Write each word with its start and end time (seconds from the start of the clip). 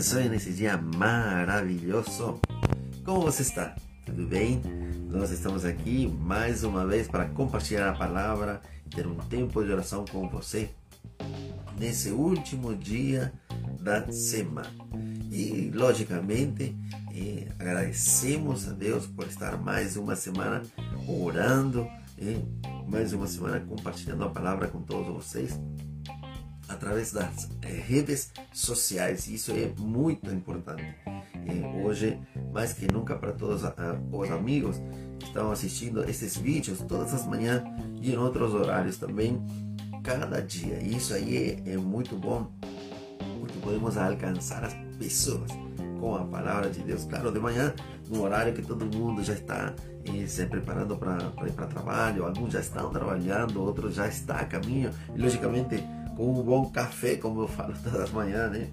abençoe 0.00 0.30
nesse 0.30 0.50
dia 0.50 0.78
maravilhoso. 0.78 2.40
Como 3.04 3.20
você 3.20 3.42
está? 3.42 3.76
Tudo 4.06 4.26
bem? 4.26 4.62
Nós 5.10 5.30
estamos 5.30 5.62
aqui 5.62 6.08
mais 6.22 6.64
uma 6.64 6.86
vez 6.86 7.06
para 7.06 7.26
compartilhar 7.26 7.90
a 7.90 7.92
palavra, 7.92 8.62
ter 8.88 9.06
um 9.06 9.16
tempo 9.16 9.62
de 9.62 9.70
oração 9.70 10.06
com 10.10 10.26
você 10.26 10.70
nesse 11.78 12.08
último 12.08 12.74
dia 12.74 13.30
da 13.78 14.10
semana. 14.10 14.72
E, 15.30 15.70
logicamente, 15.74 16.74
eh, 17.14 17.48
agradecemos 17.58 18.70
a 18.70 18.72
Deus 18.72 19.06
por 19.06 19.26
estar 19.26 19.58
mais 19.58 19.98
uma 19.98 20.16
semana 20.16 20.62
orando, 21.06 21.86
eh, 22.16 22.40
mais 22.88 23.12
uma 23.12 23.26
semana 23.26 23.60
compartilhando 23.60 24.24
a 24.24 24.30
palavra 24.30 24.66
com 24.66 24.80
todos 24.80 25.26
vocês 25.26 25.60
através 26.70 27.12
das 27.12 27.48
eh, 27.62 27.82
redes 27.86 28.32
sociais. 28.52 29.26
Isso 29.28 29.52
é 29.52 29.72
muito 29.78 30.30
importante. 30.30 30.84
Eh, 31.06 31.82
hoje, 31.84 32.18
mais 32.52 32.72
que 32.72 32.90
nunca, 32.90 33.16
para 33.16 33.32
todos 33.32 33.62
os 33.62 34.30
amigos 34.30 34.76
que 35.18 35.26
estão 35.26 35.50
assistindo 35.50 36.08
esses 36.08 36.36
vídeos 36.36 36.78
todas 36.88 37.12
as 37.12 37.26
manhãs 37.26 37.62
e 38.00 38.12
em 38.12 38.16
outros 38.16 38.54
horários 38.54 38.96
também, 38.96 39.40
cada 40.02 40.40
dia. 40.40 40.78
E 40.80 40.96
isso 40.96 41.12
aí 41.12 41.60
é, 41.66 41.72
é 41.72 41.76
muito 41.76 42.16
bom, 42.16 42.50
porque 43.40 43.58
podemos 43.58 43.96
alcançar 43.96 44.64
as 44.64 44.74
pessoas 44.98 45.50
com 45.98 46.16
a 46.16 46.24
palavra 46.24 46.70
de 46.70 46.80
Deus. 46.80 47.04
Claro, 47.04 47.30
de 47.30 47.38
manhã, 47.38 47.74
no 48.08 48.22
horário 48.22 48.54
que 48.54 48.62
todo 48.62 48.86
mundo 48.86 49.22
já 49.22 49.34
está 49.34 49.74
eh, 50.06 50.26
se 50.26 50.46
preparando 50.46 50.96
para 50.96 51.18
ir 51.46 51.52
para 51.52 51.66
trabalho, 51.66 52.24
alguns 52.24 52.52
já 52.52 52.60
estão 52.60 52.90
trabalhando, 52.90 53.60
outros 53.60 53.94
já 53.94 54.08
estão 54.08 54.36
a 54.36 54.44
caminho. 54.44 54.90
E, 55.14 55.20
logicamente, 55.20 55.84
com 56.20 56.38
um 56.38 56.42
bom 56.42 56.70
café, 56.70 57.16
como 57.16 57.40
eu 57.40 57.48
falo 57.48 57.72
todas 57.82 57.98
as 57.98 58.10
manhãs, 58.10 58.52
né? 58.52 58.68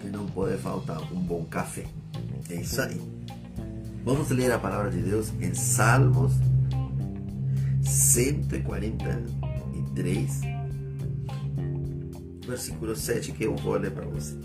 Que 0.00 0.08
não 0.08 0.24
pode 0.24 0.56
faltar 0.56 0.98
um 1.12 1.20
bom 1.20 1.44
café. 1.44 1.84
É 2.48 2.54
isso 2.54 2.80
aí. 2.80 2.98
Vamos 4.02 4.30
ler 4.30 4.50
a 4.50 4.58
palavra 4.58 4.90
de 4.90 5.02
Deus 5.02 5.30
em 5.42 5.52
Salmos 5.52 6.32
143, 7.84 10.40
versículo 12.46 12.96
7, 12.96 13.32
que 13.32 13.44
eu 13.44 13.54
vou 13.56 13.76
ler 13.76 13.90
para 13.90 14.06
você. 14.06 14.38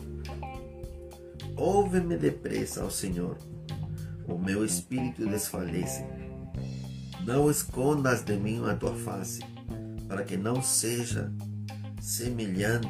Ouve-me 1.55 2.17
depressa, 2.17 2.83
ó 2.83 2.89
Senhor, 2.89 3.37
o 4.27 4.37
meu 4.37 4.65
espírito 4.65 5.25
desfalece. 5.25 6.03
Não 7.25 7.49
escondas 7.49 8.21
de 8.23 8.35
mim 8.35 8.61
a 8.67 8.75
tua 8.75 8.93
face 8.93 9.39
para 10.11 10.25
que 10.25 10.35
não 10.35 10.61
seja 10.61 11.31
semelhante 12.01 12.85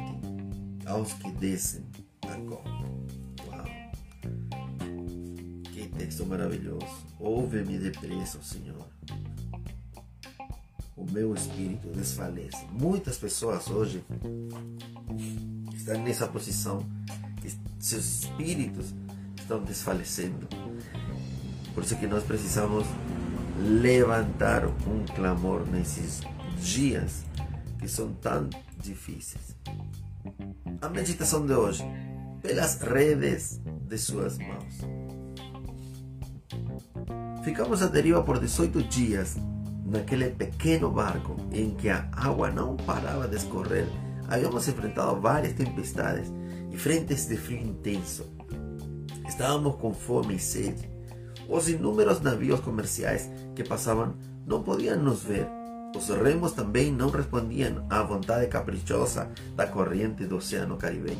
aos 0.84 1.12
que 1.12 1.30
descem 1.30 1.84
a 2.22 2.34
cova. 2.48 2.84
Uau! 3.46 3.64
Que 5.72 5.86
texto 5.96 6.26
maravilhoso! 6.26 6.84
Ouve-me 7.20 7.78
depressa, 7.78 8.42
Senhor. 8.42 8.84
O 10.96 11.08
meu 11.12 11.32
espírito 11.32 11.86
desfalece. 11.90 12.66
Muitas 12.72 13.18
pessoas 13.18 13.70
hoje 13.70 14.02
estão 15.76 16.02
nessa 16.02 16.26
posição. 16.26 16.84
Seus 17.78 18.24
espíritos 18.24 18.92
estão 19.38 19.62
desfalecendo. 19.62 20.48
Por 21.72 21.84
isso 21.84 21.96
que 21.96 22.08
nós 22.08 22.24
precisamos 22.24 22.84
levantar 23.80 24.66
um 24.66 25.04
clamor 25.14 25.64
nesses 25.70 26.20
dias 26.62 27.24
que 27.78 27.88
são 27.88 28.12
tão 28.14 28.48
difíceis. 28.80 29.56
A 30.80 30.88
meditação 30.88 31.44
de 31.44 31.52
hoje, 31.52 31.84
pelas 32.40 32.80
redes 32.80 33.60
de 33.64 33.98
suas 33.98 34.38
mãos. 34.38 34.78
Ficamos 37.44 37.82
à 37.82 37.86
deriva 37.86 38.22
por 38.22 38.38
18 38.38 38.82
dias 38.84 39.36
naquele 39.84 40.30
pequeno 40.30 40.90
barco 40.90 41.36
em 41.52 41.74
que 41.74 41.88
a 41.88 42.08
água 42.12 42.50
não 42.50 42.76
parava 42.76 43.26
de 43.26 43.36
escorrer. 43.36 43.86
Havíamos 44.28 44.66
enfrentado 44.68 45.20
várias 45.20 45.52
tempestades 45.54 46.32
e 46.70 46.76
frentes 46.76 47.26
de 47.26 47.36
frio 47.36 47.60
intenso. 47.60 48.24
Estávamos 49.28 49.76
com 49.76 49.92
fome 49.92 50.36
e 50.36 50.38
sede. 50.38 50.90
Os 51.48 51.68
inúmeros 51.68 52.20
navios 52.20 52.60
comerciais 52.60 53.28
que 53.54 53.64
passavam 53.64 54.14
não 54.46 54.62
podiam 54.62 54.96
nos 54.96 55.22
ver 55.22 55.46
os 55.94 56.08
remos 56.08 56.52
também 56.52 56.90
não 56.90 57.10
respondiam 57.10 57.86
à 57.88 58.02
vontade 58.02 58.46
caprichosa 58.46 59.30
da 59.54 59.66
corrente 59.66 60.26
do 60.26 60.36
Oceano 60.36 60.76
Caribenho. 60.76 61.18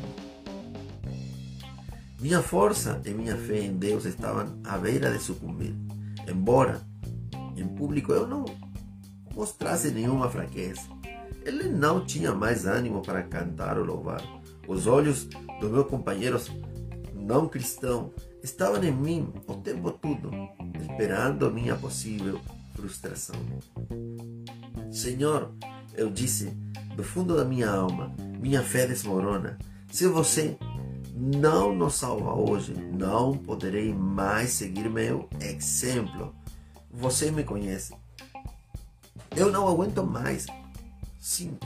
Minha 2.19 2.41
força 2.41 3.01
e 3.05 3.09
minha 3.11 3.37
fé 3.37 3.59
em 3.59 3.75
Deus 3.75 4.05
estavam 4.05 4.59
à 4.63 4.77
beira 4.77 5.11
de 5.11 5.19
sucumbir, 5.19 5.75
embora 6.27 6.81
em 7.55 7.67
público 7.67 8.13
eu 8.13 8.27
não 8.27 8.45
mostrasse 9.35 9.91
nenhuma 9.91 10.29
fraqueza. 10.29 10.81
Ele 11.45 11.67
não 11.67 12.05
tinha 12.05 12.33
mais 12.33 12.65
ânimo 12.65 13.01
para 13.01 13.23
cantar 13.23 13.77
ou 13.77 13.85
louvar. 13.85 14.21
Os 14.67 14.87
olhos 14.87 15.25
dos 15.59 15.69
meus 15.69 15.87
companheiros 15.87 16.49
não 17.13 17.47
cristãos 17.47 18.11
estavam 18.41 18.81
em 18.83 18.91
mim 18.91 19.33
o 19.47 19.55
tempo 19.55 19.91
todo, 19.91 20.31
esperando 20.81 21.51
minha 21.51 21.75
possível 21.75 22.39
frustração. 22.73 23.35
Senhor, 24.93 25.51
eu 25.95 26.11
disse 26.11 26.55
do 26.95 27.03
fundo 27.03 27.35
da 27.35 27.43
minha 27.43 27.67
alma, 27.67 28.13
minha 28.39 28.61
fé 28.61 28.85
desmorona. 28.85 29.57
Se 29.91 30.07
você 30.07 30.55
não 31.15 31.73
nos 31.75 31.95
salva 31.95 32.35
hoje, 32.35 32.75
não 32.75 33.35
poderei 33.35 33.91
mais 33.91 34.51
seguir 34.51 34.87
meu 34.91 35.27
exemplo. 35.41 36.35
Você 36.91 37.31
me 37.31 37.43
conhece. 37.43 37.95
Eu 39.35 39.51
não 39.51 39.67
aguento 39.67 40.03
mais. 40.05 40.45
Sim. 41.19 41.57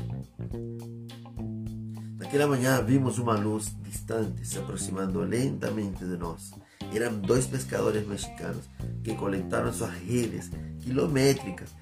Naquela 2.17 2.47
manhã 2.47 2.81
vimos 2.81 3.19
uma 3.19 3.35
luz 3.35 3.75
distante 3.81 4.47
se 4.47 4.57
aproximando 4.57 5.19
lentamente 5.19 6.05
de 6.05 6.15
nós. 6.15 6.51
Eram 6.93 7.19
dois 7.19 7.45
pescadores 7.45 8.07
mexicanos 8.07 8.69
que 9.03 9.13
coletaram 9.15 9.73
suas 9.73 9.91
redes 9.91 10.49
quilométricas 10.79 11.75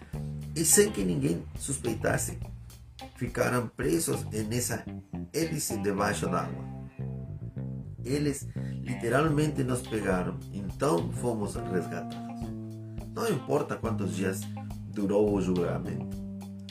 e 0.55 0.63
sem 0.63 0.91
que 0.91 1.03
ninguém 1.03 1.43
suspeitasse, 1.59 2.39
ficaram 3.15 3.67
presos 3.67 4.23
nessa 4.25 4.85
hélice 5.33 5.77
debaixo 5.77 6.27
d'água. 6.27 6.63
Eles 8.03 8.47
literalmente 8.81 9.63
nos 9.63 9.81
pegaram, 9.81 10.37
então 10.53 11.11
fomos 11.11 11.55
resgatados. 11.55 12.17
Não 13.13 13.29
importa 13.29 13.75
quantos 13.75 14.15
dias 14.15 14.41
durou 14.93 15.33
o 15.33 15.41
julgamento 15.41 16.15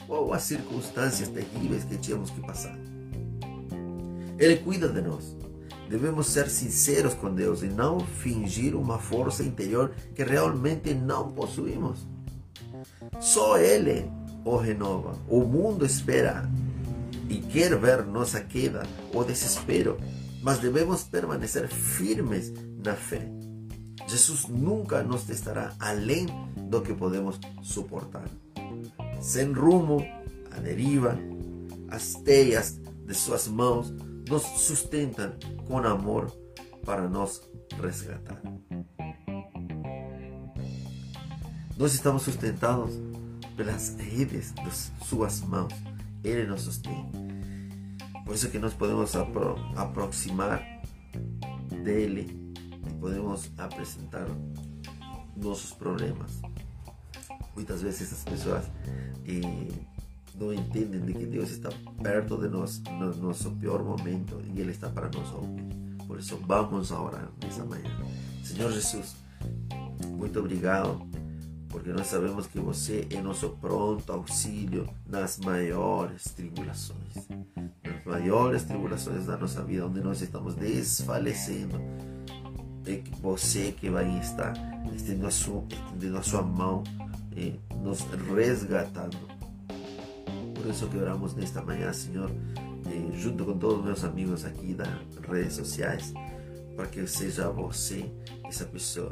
ou 0.09 0.33
as 0.33 0.43
circunstâncias 0.43 1.29
terríveis 1.29 1.85
que 1.85 1.99
tínhamos 1.99 2.31
que 2.31 2.41
passar. 2.41 2.77
Ele 4.39 4.57
cuida 4.57 4.89
de 4.89 5.01
nós. 5.01 5.37
Devemos 5.89 6.27
ser 6.27 6.49
sinceros 6.49 7.15
com 7.15 7.35
Deus 7.35 7.63
e 7.63 7.67
não 7.67 8.01
fingir 8.01 8.75
uma 8.75 8.99
força 8.99 9.43
interior 9.43 9.95
que 10.15 10.25
realmente 10.25 10.95
não 10.95 11.31
possuímos. 11.31 12.07
Só 13.21 13.59
Ele 13.59 14.11
o 14.45 14.57
renova. 14.57 15.17
O 15.29 15.41
mundo 15.41 15.85
espera 15.85 16.49
e 17.29 17.39
quer 17.39 17.77
ver 17.79 18.05
nossa 18.05 18.41
queda 18.41 18.83
ou 19.13 19.25
desespero, 19.25 19.97
mas 20.43 20.59
devemos 20.59 21.05
permanecer 21.05 21.69
firmes 21.69 22.53
na 22.85 22.95
fé. 22.95 23.29
Jesus 24.07 24.47
nunca 24.49 25.03
nos 25.03 25.25
testará 25.25 25.73
além 25.81 26.27
do 26.69 26.83
que 26.83 26.93
podemos 26.93 27.39
suportar. 27.63 28.29
Sem 29.21 29.53
rumo, 29.53 30.05
a 30.51 30.61
deriva, 30.61 31.17
as 31.89 32.15
teias 32.15 32.79
de 33.07 33.15
suas 33.15 33.49
mãos 33.49 33.91
nos 34.29 34.43
sustentam 34.43 35.33
com 35.67 35.79
amor 35.79 36.31
para 36.85 37.09
nos 37.09 37.43
resgatar. 37.81 38.41
Nós 41.77 41.93
estamos 41.93 42.23
sustentados 42.23 42.93
pelas 43.57 43.97
redes 43.99 44.53
de 44.53 45.05
suas 45.05 45.41
mãos. 45.41 45.75
Ele 46.23 46.47
nos 46.47 46.63
sustém. 46.63 47.11
Por 48.25 48.33
isso 48.33 48.49
que 48.49 48.61
nós 48.61 48.73
podemos 48.75 49.17
apro 49.17 49.57
aproximar 49.77 50.63
dele 51.83 52.55
e 52.87 52.95
podemos 53.01 53.51
apresentar 53.59 54.25
nossos 55.37 55.73
problemas. 55.73 56.41
Muitas 57.57 57.83
vezes 57.83 58.13
as 58.13 58.23
pessoas 58.23 58.65
eh, 59.27 59.69
não 60.37 60.55
entendem 60.55 61.01
de 61.01 61.13
que 61.13 61.27
Deus 61.27 61.51
está 61.51 61.71
perto 62.01 62.39
de 62.39 62.49
nós 62.49 62.81
no 62.89 63.15
nosso 63.17 63.51
pior 63.51 63.83
momento 63.83 64.41
e 64.45 64.61
Ele 64.61 64.71
está 64.71 64.89
para 64.89 65.09
nos 65.09 65.29
ouvir. 65.33 65.65
Por 66.07 66.21
isso 66.21 66.37
vamos 66.47 66.93
a 66.93 67.03
orar 67.03 67.29
nessa 67.43 67.65
manhã. 67.65 67.91
Senhor 68.45 68.71
Jesus, 68.71 69.17
muito 70.17 70.39
obrigado 70.39 71.14
porque 71.75 71.91
nós 71.91 72.07
sabemos 72.07 72.47
que 72.47 72.61
você 72.61 73.05
é 73.11 73.21
nosso 73.21 73.49
pronto 73.61 74.13
auxílio 74.13 74.89
nas 75.09 75.39
maiores 75.39 76.23
tribulações, 76.27 77.27
nas 77.83 78.05
maiores 78.07 78.63
tribulações 78.63 79.27
da 79.27 79.37
nossa 79.37 79.61
vida, 79.65 79.85
onde 79.85 80.01
nós 80.01 80.23
estamos 80.23 80.55
desfalecendo, 80.55 81.77
é 82.87 83.03
você 83.21 83.73
que 83.73 83.91
vai 83.91 84.09
estar 84.21 84.55
estendendo 84.95 85.27
a 85.27 85.33
sua, 85.33 85.65
estendendo 85.69 86.19
a 86.19 86.23
sua 86.23 86.43
mão 86.43 86.85
e 87.37 87.59
nos 87.83 88.03
resgatando. 88.37 89.19
Por 90.55 90.67
isso 90.71 90.87
que 90.87 90.97
oramos 90.97 91.35
nesta 91.35 91.61
manhã, 91.61 91.93
Senhor, 91.93 92.31
junto 93.15 93.45
com 93.45 93.59
todos 93.59 93.79
os 93.81 93.85
meus 93.85 94.05
amigos 94.05 94.45
aqui 94.45 94.75
das 94.75 94.89
redes 95.29 95.55
sociais, 95.55 96.15
para 96.77 96.87
que 96.87 97.05
seja 97.09 97.51
você 97.51 98.09
essa 98.45 98.65
pessoa 98.65 99.11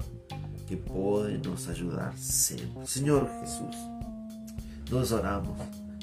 que 0.72 0.76
pode 0.76 1.36
nos 1.46 1.68
ajudar 1.68 2.16
sempre. 2.16 2.86
Senhor 2.86 3.28
Jesus, 3.40 3.76
nós 4.90 5.12
oramos 5.12 5.58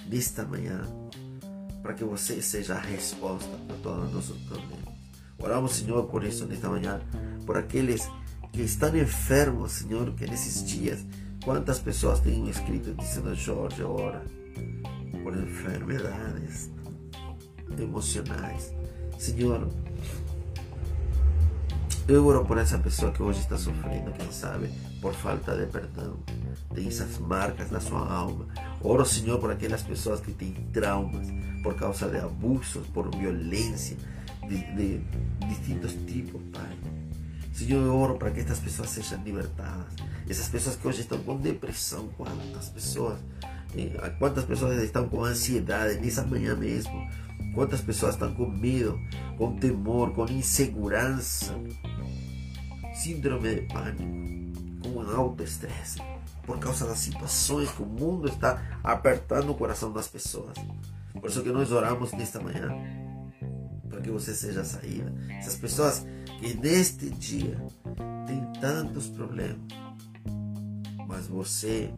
nesta 0.08 0.46
manhã 0.46 0.82
para 1.82 1.96
que 1.96 2.04
você 2.04 2.40
seja 2.40 2.76
a 2.76 2.80
resposta 2.80 3.50
para 3.68 3.78
todos 3.78 4.06
os 4.06 4.14
nossos 4.14 4.38
problemas. 4.44 4.94
Oramos, 5.40 5.72
Senhor, 5.72 6.04
por 6.06 6.24
isso 6.24 6.46
nesta 6.46 6.70
manhã, 6.70 7.02
por 7.48 7.58
aqueles 7.58 8.08
que 8.54 8.62
estão 8.62 8.96
enfermos, 8.96 9.72
Senhor, 9.72 10.14
que 10.14 10.28
nesses 10.28 10.64
dias, 10.64 11.04
quantas 11.44 11.80
pessoas 11.80 12.20
têm 12.20 12.48
escrito 12.48 12.94
dizendo, 12.94 13.34
Jorge, 13.34 13.82
ora 13.82 14.24
por 15.24 15.36
enfermidades 15.36 16.70
emocionais. 17.76 18.72
Senhor, 19.18 19.68
eu 22.12 22.26
oro 22.26 22.44
por 22.44 22.58
essa 22.58 22.78
pessoa 22.80 23.12
que 23.12 23.22
hoje 23.22 23.40
está 23.40 23.56
sofrendo, 23.56 24.12
quem 24.14 24.32
sabe, 24.32 24.70
por 25.00 25.14
falta 25.14 25.56
de 25.56 25.68
perdão. 25.68 26.18
Tem 26.74 26.88
essas 26.88 27.20
marcas 27.20 27.70
na 27.70 27.80
sua 27.80 28.12
alma. 28.12 28.48
Oro, 28.82 29.06
Senhor, 29.06 29.40
por 29.40 29.52
aquelas 29.52 29.84
pessoas 29.84 30.20
que 30.20 30.32
têm 30.32 30.54
traumas 30.74 31.28
por 31.62 31.76
causa 31.76 32.10
de 32.10 32.18
abusos, 32.18 32.88
por 32.88 33.16
violência 33.16 33.96
de, 34.48 35.02
distintos 35.48 35.94
tipos, 36.08 36.42
Pai. 36.52 36.78
Senhor, 37.54 37.86
eu 37.86 37.96
oro 37.96 38.18
para 38.18 38.32
que 38.32 38.40
estas 38.40 38.60
pessoas 38.60 38.90
sejam 38.90 39.22
libertadas. 39.24 39.94
Essas 40.28 40.50
pessoas 40.50 40.76
que 40.78 40.88
hoje 40.88 41.02
estão 41.02 41.20
com 41.20 41.38
depressão, 41.38 42.08
quantas 42.18 42.70
pessoas, 42.70 43.20
eh, 43.76 44.14
quantas 44.18 44.46
pessoas 44.46 44.82
estão 44.82 45.08
com 45.08 45.24
ansiedade 45.24 46.00
nessa 46.00 46.26
manhã 46.26 46.56
mesmo, 46.56 47.08
quantas 47.54 47.82
pessoas 47.82 48.16
estão 48.16 48.34
com 48.34 48.48
medo, 48.48 49.00
com 49.38 49.56
temor, 49.58 50.14
com 50.14 50.26
insegurança 50.26 51.54
síndrome 53.00 53.56
de 53.56 53.62
pânico, 53.62 54.04
com 54.84 55.00
alto 55.00 55.42
estresse, 55.42 56.00
por 56.46 56.60
causa 56.60 56.86
das 56.86 57.00
situações 57.00 57.72
que 57.72 57.82
o 57.82 57.86
mundo 57.86 58.28
está 58.28 58.62
apertando 58.84 59.52
o 59.52 59.56
coração 59.56 59.94
das 59.94 60.10
pessoas. 60.10 60.54
Por 61.14 61.30
isso 61.30 61.42
que 61.42 61.50
nós 61.50 61.72
oramos 61.72 62.12
nesta 62.12 62.42
manhã, 62.42 62.70
para 63.90 64.02
que 64.02 64.12
você 64.12 64.34
seja 64.34 64.66
saída. 64.66 65.14
Essas 65.30 65.56
pessoas 65.56 66.06
que 66.40 66.54
neste 66.56 67.10
dia 67.10 67.58
têm 68.28 68.44
tantos 68.60 69.08
problemas, 69.08 69.60
mas 71.08 71.26
você 71.28 71.94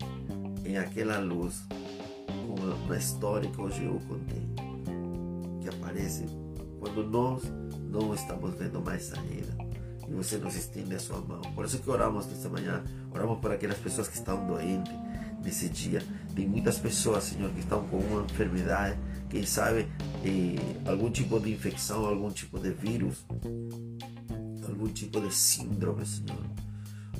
em 0.63 0.77
aquela 0.77 1.17
luz, 1.17 1.63
como 2.27 2.87
na 2.87 2.97
história 2.97 3.49
que 3.49 3.59
hoje 3.59 3.83
eu 3.83 3.99
contei, 4.07 4.47
que 5.61 5.67
aparece 5.67 6.25
quando 6.79 7.03
nós 7.03 7.41
não 7.89 8.13
estamos 8.13 8.53
vendo 8.53 8.79
mais 8.81 9.03
saída 9.03 9.60
você 10.11 10.37
nos 10.37 10.55
estende 10.55 10.95
a 10.95 10.99
sua 10.99 11.19
mão. 11.21 11.41
Por 11.55 11.65
isso 11.65 11.79
que 11.79 11.89
oramos 11.89 12.27
nesta 12.27 12.49
manhã, 12.49 12.83
oramos 13.11 13.39
por 13.39 13.51
aquelas 13.51 13.77
pessoas 13.77 14.07
que 14.07 14.17
estão 14.17 14.45
doentes 14.45 14.93
nesse 15.43 15.69
dia. 15.69 16.01
Tem 16.35 16.47
muitas 16.47 16.77
pessoas, 16.77 17.25
Senhor, 17.25 17.49
que 17.51 17.59
estão 17.59 17.87
com 17.87 17.97
uma 17.97 18.23
enfermidade, 18.23 18.97
quem 19.29 19.45
sabe 19.45 19.87
eh, 20.23 20.89
algum 20.89 21.09
tipo 21.09 21.39
de 21.39 21.51
infecção, 21.51 22.05
algum 22.05 22.29
tipo 22.29 22.59
de 22.59 22.71
vírus, 22.71 23.25
algum 24.67 24.87
tipo 24.87 25.19
de 25.21 25.33
síndrome, 25.33 26.05
Senhor. 26.05 26.45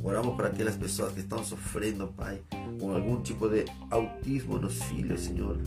Oramos 0.04 0.36
para 0.36 0.48
aquelas 0.48 0.76
pessoas 0.76 1.14
que 1.14 1.20
estão 1.20 1.44
sofrendo, 1.44 2.08
Pai, 2.08 2.42
com 2.80 2.96
algum 2.96 3.22
tipo 3.22 3.48
de 3.48 3.66
autismo 3.90 4.58
nos 4.58 4.82
filhos, 4.84 5.22
Senhor. 5.22 5.58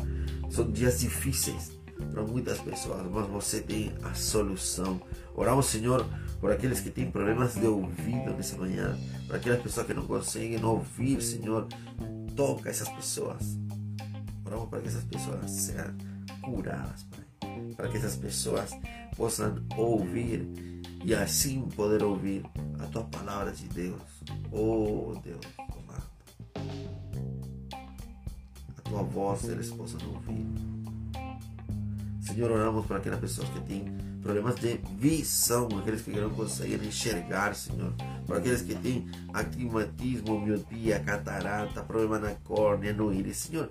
São 0.50 0.70
dias 0.70 1.00
difíceis 1.00 1.72
para 2.12 2.22
muitas 2.22 2.58
pessoas, 2.60 3.06
mas 3.10 3.26
você 3.28 3.60
tem 3.60 3.92
a 4.02 4.14
solução. 4.14 5.00
Oramos, 5.34 5.66
Senhor, 5.66 6.06
por 6.40 6.52
aqueles 6.52 6.80
que 6.80 6.90
têm 6.90 7.10
problemas 7.10 7.54
de 7.54 7.66
ouvido 7.66 8.32
nessa 8.34 8.56
manhã, 8.56 8.96
por 9.26 9.36
aquelas 9.36 9.62
pessoas 9.62 9.86
que 9.86 9.94
não 9.94 10.06
conseguem 10.06 10.62
ouvir, 10.64 11.20
Senhor, 11.22 11.66
toca 12.36 12.70
essas 12.70 12.88
pessoas. 12.88 13.58
Oramos 14.44 14.68
para 14.68 14.80
que 14.80 14.88
essas 14.88 15.04
pessoas 15.04 15.50
sejam 15.50 15.94
curadas, 16.42 17.04
Pai. 17.04 17.24
Para 17.76 17.88
que 17.88 17.96
essas 17.96 18.16
pessoas 18.16 18.70
possam 19.16 19.56
ouvir 19.76 20.48
e 21.04 21.14
assim 21.14 21.62
poder 21.76 22.02
ouvir 22.02 22.44
a 22.78 22.86
tua 22.86 23.04
palavra 23.04 23.52
de 23.52 23.68
Deus. 23.68 24.02
Oh 24.50 25.14
Deus, 25.22 25.40
amado. 25.58 26.10
A 28.76 28.80
tua 28.82 29.02
voz 29.02 29.44
eles 29.44 29.70
possam 29.70 30.00
ouvir. 30.12 30.73
Senhor, 32.34 32.50
oramos 32.50 32.84
para 32.86 32.96
aquelas 32.96 33.20
pessoas 33.20 33.48
que 33.50 33.60
têm 33.60 33.84
problemas 34.20 34.56
de 34.56 34.80
visão, 34.98 35.68
aqueles 35.78 36.02
que 36.02 36.10
não 36.10 36.30
conseguem 36.30 36.88
enxergar, 36.88 37.54
Senhor. 37.54 37.92
Para 38.26 38.38
aqueles 38.38 38.60
que 38.60 38.74
têm 38.74 39.08
astigmatismo, 39.32 40.40
miopia, 40.40 40.98
catarata, 40.98 41.84
problema 41.84 42.18
na 42.18 42.34
córnea, 42.42 42.92
no 42.92 43.14
íris, 43.14 43.36
Senhor, 43.36 43.68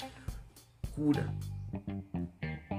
cura. 0.96 1.28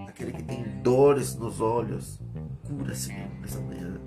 Aquele 0.08 0.32
que 0.32 0.42
tem 0.44 0.64
dores 0.82 1.34
nos 1.34 1.60
olhos, 1.60 2.19
cura, 2.66 2.94
Senhor, 2.94 3.28
nessa 3.42 3.60
manhã. 3.60 4.00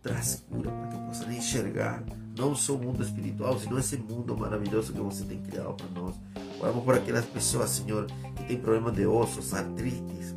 Traz 0.00 0.42
cura 0.48 0.70
para 0.70 0.88
que 0.88 1.06
possam 1.06 1.32
enxergar 1.32 2.02
não 2.34 2.54
só 2.54 2.76
o 2.76 2.78
mundo 2.78 3.02
espiritual, 3.02 3.58
senão 3.58 3.78
esse 3.78 3.98
mundo 3.98 4.34
maravilhoso 4.34 4.94
que 4.94 5.00
você 5.00 5.22
tem 5.24 5.42
criado 5.42 5.74
para 5.74 6.00
nós. 6.00 6.14
Oramos 6.58 6.82
por 6.82 6.94
aquelas 6.94 7.26
pessoas, 7.26 7.68
Senhor, 7.68 8.06
que 8.36 8.44
têm 8.44 8.58
problema 8.58 8.90
de 8.90 9.06
ossos, 9.06 9.52
artrites, 9.52 10.32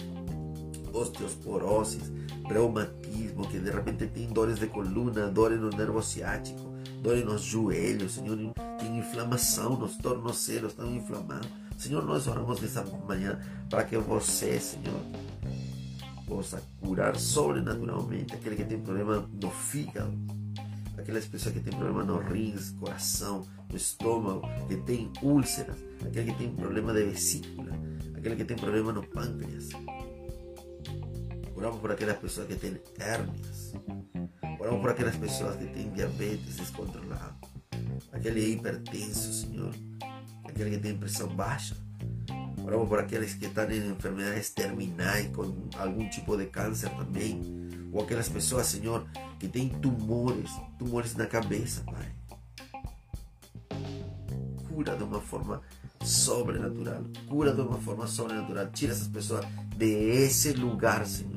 osteoporose, 0.95 1.99
reumatismo, 2.47 3.47
que 3.47 3.59
de 3.59 3.69
repente 3.69 4.07
tem 4.07 4.27
dores 4.27 4.59
de 4.59 4.67
coluna, 4.67 5.27
dores 5.27 5.59
no 5.59 5.69
nervo 5.69 6.01
ciático, 6.01 6.73
dores 7.01 7.25
nos 7.25 7.41
joelhos, 7.41 8.13
Senhor, 8.13 8.37
tem 8.79 8.97
inflamação 8.97 9.77
nos 9.77 9.97
tornozelos, 9.97 10.71
estão 10.71 10.93
inflamados. 10.93 11.47
Senhor, 11.77 12.03
nós 12.05 12.27
oramos 12.27 12.61
nessa 12.61 12.83
manhã 13.07 13.39
para 13.69 13.83
que 13.83 13.97
você, 13.97 14.59
Senhor, 14.59 15.01
possa 16.25 16.61
curar 16.81 17.15
sobrenaturalmente 17.15 18.33
aquele 18.33 18.55
que 18.55 18.63
tem 18.63 18.79
problema 18.79 19.29
no 19.41 19.51
fígado, 19.51 20.13
aquelas 20.97 21.25
pessoas 21.25 21.53
que 21.53 21.59
têm 21.59 21.77
problema 21.77 22.03
nos 22.03 22.25
rins, 22.31 22.71
coração, 22.79 23.45
no 23.69 23.75
estômago, 23.75 24.41
que 24.67 24.77
tem 24.77 25.11
úlceras, 25.21 25.77
aquele 26.05 26.31
que 26.31 26.37
tem 26.37 26.55
problema 26.55 26.93
de 26.93 27.03
vesícula, 27.03 27.71
aquele 28.15 28.35
que 28.35 28.45
tem 28.45 28.57
problema 28.57 28.91
no 28.91 29.03
pâncreas. 29.03 29.69
Oramos 31.55 31.79
por 31.79 31.91
aquelas 31.91 32.17
pessoas 32.17 32.47
que 32.47 32.55
têm 32.55 32.79
hérnias. 32.99 33.73
Oramos 34.59 34.81
por 34.81 34.89
aquelas 34.89 35.15
pessoas 35.15 35.55
que 35.55 35.65
têm 35.67 35.89
diabetes 35.91 36.57
descontrolado. 36.57 37.35
Aquele 38.11 38.51
hipertenso, 38.51 39.33
Senhor. 39.33 39.73
Aquele 40.43 40.71
que 40.71 40.77
tem 40.79 40.97
pressão 40.97 41.27
baixa. 41.27 41.75
Oramos 42.63 42.89
por 42.89 42.99
aqueles 42.99 43.35
que 43.35 43.45
estão 43.45 43.69
em 43.69 43.91
enfermedades 43.91 44.49
terminais, 44.49 45.27
com 45.35 45.53
algum 45.77 46.09
tipo 46.09 46.35
de 46.35 46.47
câncer 46.47 46.89
também. 46.89 47.41
Ou 47.93 48.03
aquelas 48.03 48.27
pessoas, 48.27 48.65
Senhor, 48.65 49.07
que 49.39 49.47
têm 49.47 49.69
tumores, 49.69 50.49
tumores 50.77 51.15
na 51.15 51.25
cabeça, 51.25 51.83
Pai. 51.83 52.11
Cura 54.67 54.97
de 54.97 55.03
uma 55.03 55.21
forma 55.21 55.61
sobrenatural. 56.03 57.03
Cura 57.29 57.53
de 57.53 57.61
uma 57.61 57.79
forma 57.79 58.07
sobrenatural. 58.07 58.67
Tira 58.71 58.91
essas 58.91 59.07
pessoas 59.07 59.45
de 59.77 59.85
esse 59.85 60.53
lugar, 60.53 61.05
Senhor. 61.05 61.34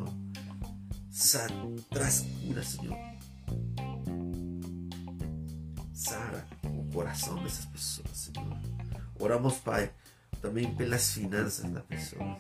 Sara, 1.20 1.52
traz 1.90 2.24
cura, 2.40 2.62
Senhor. 2.62 2.96
Sara 5.92 6.46
o 6.64 6.92
coração 6.92 7.42
dessas 7.42 7.64
pessoas, 7.64 8.08
Senhor. 8.16 8.56
Oramos, 9.18 9.54
Pai, 9.56 9.90
também 10.40 10.72
pelas 10.76 11.10
finanças 11.10 11.68
da 11.72 11.80
pessoa. 11.80 12.38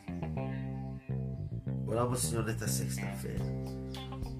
Oramos, 1.88 2.20
Senhor, 2.20 2.44
nesta 2.44 2.68
sexta-feira, 2.68 3.44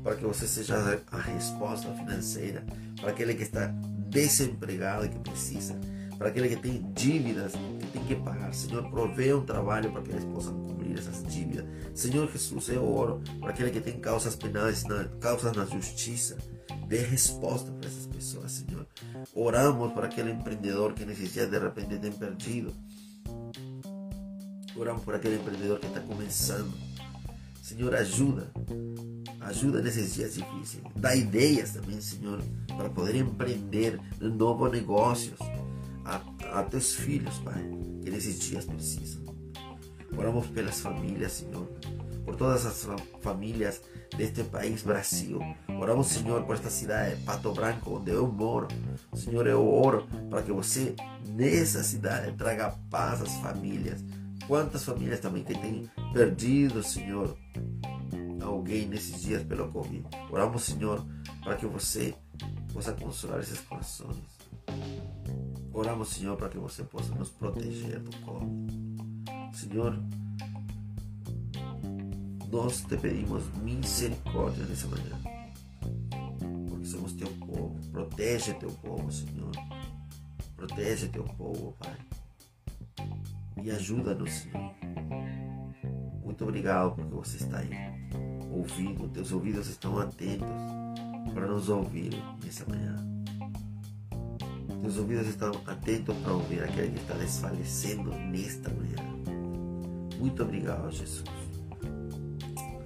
para 0.04 0.14
que 0.14 0.24
você 0.24 0.46
seja 0.46 1.02
a 1.10 1.18
resposta 1.18 1.92
financeira 1.94 2.64
para 3.00 3.10
aquele 3.10 3.34
que 3.34 3.42
está 3.42 3.66
desempregado 4.08 5.06
e 5.06 5.08
que 5.08 5.18
precisa 5.18 5.74
para 6.18 6.28
aquele 6.28 6.48
que 6.48 6.56
tem 6.56 6.92
dívidas 6.92 7.52
que 7.52 7.86
tem 7.92 8.04
que 8.04 8.16
pagar. 8.16 8.52
Senhor, 8.52 8.90
provê 8.90 9.32
um 9.32 9.44
trabalho 9.44 9.92
para 9.92 10.02
que 10.02 10.10
eles 10.10 10.24
possam 10.24 10.60
cobrir 10.64 10.98
essas 10.98 11.22
dívidas. 11.32 11.64
Senhor 11.94 12.30
Jesus, 12.30 12.68
eu 12.70 12.84
oro 12.84 13.22
para 13.40 13.50
aquele 13.50 13.70
que 13.70 13.80
tem 13.80 14.00
causas 14.00 14.34
penais, 14.34 14.82
na, 14.84 15.04
causas 15.20 15.52
na 15.52 15.64
justiça. 15.64 16.36
Dê 16.88 16.98
resposta 16.98 17.70
para 17.70 17.88
essas 17.88 18.06
pessoas, 18.06 18.50
Senhor. 18.50 18.86
Oramos 19.34 19.92
para 19.92 20.06
aquele 20.06 20.32
empreendedor 20.32 20.92
que 20.94 21.04
necessita 21.04 21.46
de 21.46 21.58
repente 21.58 21.98
tem 21.98 22.10
perdido. 22.10 22.74
Oramos 24.74 25.04
por 25.04 25.14
aquele 25.14 25.36
empreendedor 25.36 25.78
que 25.78 25.86
está 25.86 26.00
começando. 26.00 26.72
Senhor, 27.62 27.94
ajuda. 27.94 28.50
Ajuda 29.40 29.82
nesses 29.82 30.14
dias 30.14 30.34
difíceis. 30.34 30.82
Dá 30.96 31.14
ideias 31.14 31.72
também, 31.72 32.00
Senhor, 32.00 32.42
para 32.76 32.88
poder 32.88 33.14
empreender 33.16 34.00
novos 34.20 34.72
negócios 34.72 35.38
a, 36.52 36.62
teus 36.62 36.94
filhos, 36.94 37.38
Pai, 37.38 37.62
que 38.02 38.10
nesses 38.10 38.38
dias 38.40 38.64
precisam. 38.64 39.22
Oramos 40.16 40.46
pelas 40.48 40.80
famílias, 40.80 41.32
Senhor, 41.32 41.66
por 42.24 42.36
todas 42.36 42.66
as 42.66 42.86
famílias 43.20 43.80
deste 44.16 44.42
país, 44.44 44.82
Brasil. 44.82 45.40
Oramos, 45.68 46.08
Senhor, 46.08 46.44
por 46.44 46.56
esta 46.56 46.70
cidade, 46.70 47.20
Pato 47.22 47.52
Branco, 47.52 47.96
onde 47.96 48.10
eu 48.10 48.26
moro. 48.26 48.68
Senhor, 49.14 49.46
eu 49.46 49.66
oro 49.66 50.06
para 50.28 50.42
que 50.42 50.52
você, 50.52 50.94
nessa 51.26 51.82
cidade, 51.82 52.36
traga 52.36 52.74
paz 52.90 53.22
às 53.22 53.34
famílias. 53.36 54.04
Quantas 54.46 54.84
famílias 54.84 55.20
também 55.20 55.44
que 55.44 55.54
têm 55.54 55.90
perdido, 56.12 56.82
Senhor, 56.82 57.36
alguém 58.42 58.86
nesses 58.86 59.20
dias 59.20 59.42
pelo 59.42 59.70
Covid. 59.70 60.06
Oramos, 60.30 60.64
Senhor, 60.64 61.04
para 61.44 61.56
que 61.56 61.66
você 61.66 62.14
possa 62.72 62.92
consolar 62.92 63.40
esses 63.40 63.60
corações. 63.60 64.37
Oramos, 65.78 66.08
Senhor, 66.08 66.36
para 66.36 66.48
que 66.48 66.58
você 66.58 66.82
possa 66.82 67.14
nos 67.14 67.28
proteger 67.28 68.00
do 68.00 68.10
Covid. 68.22 68.96
Senhor, 69.52 69.96
nós 72.50 72.80
te 72.80 72.96
pedimos 72.96 73.44
misericórdia 73.62 74.64
nessa 74.64 74.88
manhã. 74.88 75.16
Porque 76.68 76.84
somos 76.84 77.12
teu 77.12 77.28
povo. 77.28 77.76
Protege 77.92 78.54
teu 78.54 78.70
povo, 78.70 79.12
Senhor. 79.12 79.52
Protege 80.56 81.06
teu 81.10 81.22
povo, 81.22 81.76
Pai. 81.78 81.96
E 83.62 83.70
ajuda-nos, 83.70 84.32
Senhor. 84.32 84.74
Muito 86.24 86.42
obrigado 86.42 86.96
porque 86.96 87.14
você 87.14 87.36
está 87.36 87.58
aí 87.58 87.70
ouvindo. 88.50 89.08
Teus 89.10 89.30
ouvidos 89.30 89.68
estão 89.68 89.96
atentos 90.00 90.48
para 91.32 91.46
nos 91.46 91.68
ouvir 91.68 92.10
nessa 92.42 92.68
manhã. 92.68 93.07
Teus 94.88 95.00
ouvidos 95.00 95.26
estão 95.26 95.52
atentos 95.66 96.16
para 96.16 96.32
ouvir 96.32 96.62
aquele 96.62 96.92
que 96.92 97.00
está 97.00 97.12
desfalecendo 97.12 98.10
nesta 98.10 98.70
manhã. 98.70 98.96
Muito 100.18 100.42
obrigado, 100.42 100.90
Jesus. 100.90 101.24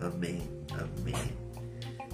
Amém. 0.00 0.42
Amém. 0.72 1.14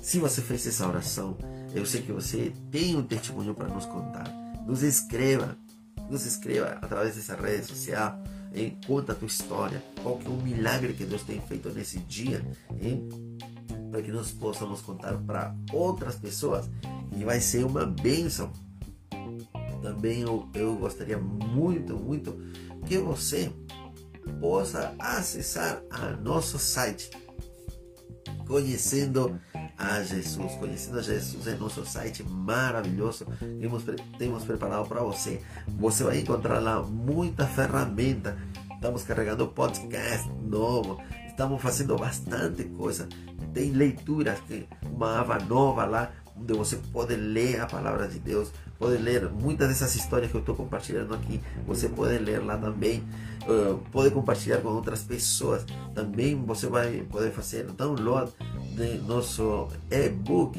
Se 0.03 0.19
você 0.19 0.43
fez 0.43 0.67
essa 0.67 0.87
oração, 0.87 1.39
eu 1.75 1.87
sei 1.87 2.03
que 2.03 2.13
você 2.13 2.53
tem 2.71 2.97
um 2.97 3.03
testemunho 3.03 3.55
para 3.55 3.69
nos 3.69 3.87
contar. 3.87 4.29
Nos 4.67 4.83
escreva, 4.83 5.57
nos 6.11 6.27
escreva 6.27 6.79
através 6.83 7.17
dessa 7.17 7.35
rede 7.35 7.65
social. 7.65 8.23
Hein? 8.55 8.79
Conta 8.87 9.13
a 9.13 9.15
tua 9.15 9.27
história. 9.27 9.83
Qual 10.03 10.19
que 10.19 10.27
é 10.27 10.31
o 10.31 10.37
milagre 10.37 10.93
que 10.93 11.07
Deus 11.07 11.23
tem 11.23 11.41
feito 11.41 11.71
nesse 11.71 11.99
dia. 12.01 12.45
Hein? 12.79 13.09
Para 13.91 14.03
que 14.03 14.13
nós 14.13 14.33
possamos 14.33 14.83
contar 14.83 15.17
para 15.17 15.55
outras 15.73 16.17
pessoas. 16.17 16.69
E 17.17 17.25
vai 17.25 17.41
ser 17.41 17.65
uma 17.65 17.87
bênção. 17.87 18.53
Também 19.89 20.21
eu, 20.21 20.47
eu 20.53 20.77
gostaria 20.77 21.17
muito, 21.17 21.97
muito 21.97 22.39
que 22.87 22.99
você 22.99 23.51
possa 24.39 24.95
acessar 24.99 25.83
a 25.91 26.11
nosso 26.11 26.59
site 26.59 27.11
conhecendo 28.47 29.41
a 29.79 30.03
Jesus, 30.03 30.53
conhecendo 30.57 30.99
a 30.99 31.03
Jesus 31.03 31.47
é 31.47 31.55
nosso 31.55 31.87
site 31.87 32.23
maravilhoso 32.23 33.27
temos, 33.59 33.83
temos 34.19 34.45
preparado 34.45 34.87
para 34.87 35.03
você. 35.03 35.41
Você 35.79 36.05
vai 36.05 36.19
encontrar 36.19 36.59
lá 36.59 36.83
muita 36.83 37.47
ferramenta. 37.47 38.37
Estamos 38.75 39.05
carregando 39.05 39.49
podcast 39.49 40.29
novo, 40.43 41.03
estamos 41.27 41.63
fazendo 41.63 41.97
bastante 41.97 42.65
coisa. 42.65 43.09
Tem 43.55 43.71
leituras, 43.71 44.39
tem 44.41 44.69
uma 44.83 45.19
aba 45.19 45.39
nova 45.39 45.87
lá 45.87 46.13
onde 46.37 46.53
você 46.53 46.77
pode 46.93 47.17
ler 47.17 47.61
a 47.61 47.67
palavra 47.67 48.07
de 48.07 48.19
Deus, 48.19 48.53
pode 48.79 48.97
ler 48.99 49.29
muitas 49.31 49.69
dessas 49.69 49.95
histórias 49.95 50.31
que 50.31 50.37
eu 50.37 50.41
estou 50.41 50.55
compartilhando 50.55 51.15
aqui, 51.15 51.41
você 51.67 51.89
pode 51.89 52.19
ler 52.19 52.45
lá 52.45 52.57
também, 52.57 53.03
uh, 53.43 53.79
pode 53.91 54.11
compartilhar 54.11 54.59
com 54.59 54.69
outras 54.69 55.03
pessoas. 55.03 55.65
Também 55.95 56.37
você 56.45 56.67
vai 56.67 57.03
poder 57.11 57.33
fazer 57.33 57.65
download 57.73 58.33
de 58.77 58.99
nosso 58.99 59.69
e-book 59.91 60.59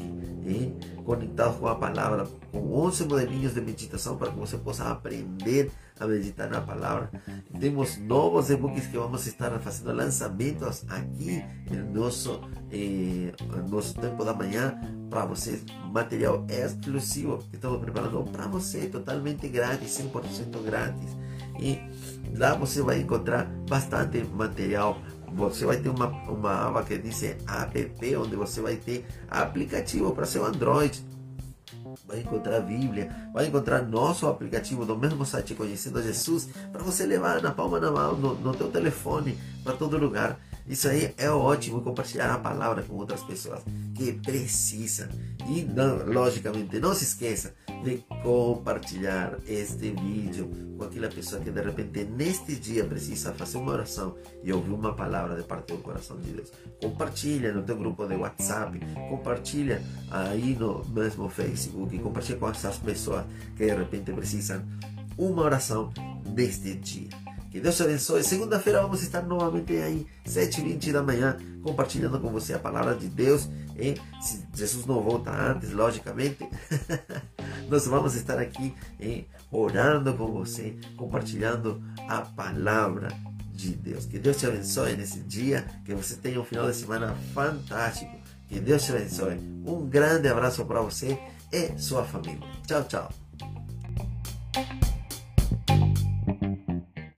conectado 1.04 1.58
com 1.58 1.66
a 1.66 1.74
palavra, 1.74 2.26
com 2.50 2.72
11 2.72 3.04
modelinhos 3.04 3.54
de 3.54 3.60
meditação 3.60 4.16
para 4.16 4.30
que 4.30 4.38
você 4.38 4.56
possa 4.56 4.84
aprender 4.84 5.70
a 5.98 6.06
meditar 6.06 6.48
na 6.48 6.60
palavra. 6.60 7.10
Temos 7.58 7.98
novos 7.98 8.50
e-books 8.50 8.86
que 8.86 8.96
vamos 8.96 9.26
estar 9.26 9.50
fazendo 9.60 9.92
lançamentos 9.92 10.84
aqui 10.88 11.42
no 11.70 12.02
nosso, 12.02 12.40
eh, 12.70 13.32
nosso 13.68 13.94
tempo 13.94 14.24
da 14.24 14.32
manhã 14.32 14.80
para 15.10 15.26
vocês. 15.26 15.62
Material 15.92 16.46
exclusivo 16.48 17.38
que 17.50 17.56
estamos 17.56 17.80
preparando 17.80 18.22
para 18.30 18.46
você, 18.46 18.86
totalmente 18.86 19.48
grátis, 19.48 19.98
100% 19.98 20.62
grátis. 20.64 21.16
E 21.58 21.78
lá 22.38 22.54
você 22.54 22.80
vai 22.80 23.00
encontrar 23.00 23.44
bastante 23.68 24.22
material 24.22 24.96
você 25.32 25.64
vai 25.64 25.76
ter 25.76 25.88
uma, 25.88 26.06
uma 26.28 26.66
aba 26.66 26.82
que 26.82 26.98
diz 26.98 27.22
app, 27.22 28.16
onde 28.16 28.36
você 28.36 28.60
vai 28.60 28.76
ter 28.76 29.06
aplicativo 29.28 30.12
para 30.12 30.26
seu 30.26 30.44
Android. 30.44 31.04
Vai 32.06 32.20
encontrar 32.20 32.56
a 32.56 32.60
Bíblia, 32.60 33.30
vai 33.32 33.46
encontrar 33.46 33.82
nosso 33.82 34.26
aplicativo 34.26 34.84
do 34.84 34.96
mesmo 34.96 35.24
site 35.24 35.54
Conhecendo 35.54 36.02
Jesus, 36.02 36.48
para 36.72 36.82
você 36.82 37.06
levar 37.06 37.40
na 37.40 37.52
palma 37.52 37.78
da 37.78 37.90
mão, 37.90 38.16
no, 38.16 38.34
no 38.34 38.54
teu 38.54 38.70
telefone, 38.70 39.38
para 39.62 39.74
todo 39.74 39.96
lugar. 39.96 40.38
Isso 40.70 40.86
aí 40.86 41.12
é 41.18 41.28
ótimo, 41.28 41.82
compartilhar 41.82 42.32
a 42.32 42.38
palavra 42.38 42.84
com 42.84 42.94
outras 42.94 43.24
pessoas 43.24 43.60
que 43.92 44.12
precisam. 44.12 45.08
E, 45.48 45.62
não, 45.62 46.06
logicamente, 46.06 46.78
não 46.78 46.94
se 46.94 47.02
esqueça 47.02 47.52
de 47.82 48.04
compartilhar 48.22 49.36
este 49.48 49.90
vídeo 49.90 50.48
com 50.78 50.84
aquela 50.84 51.08
pessoa 51.08 51.42
que 51.42 51.50
de 51.50 51.60
repente 51.60 52.04
neste 52.04 52.54
dia 52.54 52.84
precisa 52.84 53.32
fazer 53.32 53.58
uma 53.58 53.72
oração 53.72 54.14
e 54.44 54.52
ouvir 54.52 54.70
uma 54.70 54.94
palavra 54.94 55.34
de 55.34 55.42
parte 55.42 55.72
do 55.72 55.78
coração 55.78 56.16
de 56.18 56.30
Deus. 56.30 56.52
Compartilha 56.80 57.52
no 57.52 57.62
teu 57.62 57.76
grupo 57.76 58.06
de 58.06 58.14
WhatsApp, 58.14 58.78
compartilha 59.08 59.82
aí 60.08 60.54
no 60.54 60.84
mesmo 60.90 61.28
Facebook, 61.28 61.98
compartilha 61.98 62.38
com 62.38 62.48
essas 62.48 62.78
pessoas 62.78 63.24
que 63.56 63.66
de 63.66 63.74
repente 63.74 64.12
precisam 64.12 64.62
uma 65.18 65.42
oração 65.42 65.92
neste 66.32 66.76
dia. 66.76 67.08
Que 67.50 67.60
Deus 67.60 67.76
te 67.76 67.82
abençoe. 67.82 68.22
Segunda-feira 68.22 68.80
vamos 68.80 69.02
estar 69.02 69.22
novamente 69.22 69.72
aí, 69.76 70.06
7h20 70.24 70.92
da 70.92 71.02
manhã, 71.02 71.36
compartilhando 71.62 72.20
com 72.20 72.30
você 72.30 72.54
a 72.54 72.58
palavra 72.58 72.94
de 72.94 73.08
Deus. 73.08 73.48
E 73.76 73.96
se 74.22 74.46
Jesus 74.54 74.86
não 74.86 75.02
volta 75.02 75.30
antes, 75.30 75.72
logicamente, 75.72 76.48
nós 77.68 77.86
vamos 77.86 78.14
estar 78.14 78.38
aqui 78.38 78.72
hein, 79.00 79.26
orando 79.50 80.14
com 80.14 80.28
você, 80.32 80.76
compartilhando 80.96 81.82
a 82.08 82.20
palavra 82.20 83.08
de 83.52 83.70
Deus. 83.74 84.06
Que 84.06 84.18
Deus 84.18 84.36
te 84.36 84.46
abençoe 84.46 84.96
nesse 84.96 85.18
dia, 85.20 85.66
que 85.84 85.92
você 85.92 86.14
tenha 86.16 86.40
um 86.40 86.44
final 86.44 86.70
de 86.70 86.76
semana 86.76 87.16
fantástico. 87.34 88.16
Que 88.48 88.60
Deus 88.60 88.84
te 88.84 88.92
abençoe. 88.92 89.38
Um 89.66 89.88
grande 89.88 90.28
abraço 90.28 90.64
para 90.64 90.80
você 90.80 91.18
e 91.52 91.76
sua 91.78 92.04
família. 92.04 92.40
Tchau, 92.66 92.84
tchau. 92.84 93.10